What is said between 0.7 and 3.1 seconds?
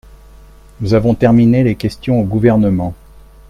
Nous avons terminé les questions au Gouvernement.